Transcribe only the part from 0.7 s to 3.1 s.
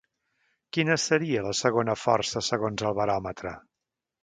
Quina seria la segona força segons el